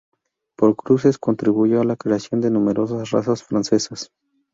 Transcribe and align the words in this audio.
Por 0.57 0.75
cruces, 0.75 1.19
contribuyó 1.19 1.79
a 1.79 1.83
la 1.83 1.95
creación 1.95 2.41
de 2.41 2.49
numerosas 2.49 3.11
razas 3.11 3.43
francesas. 3.43 4.11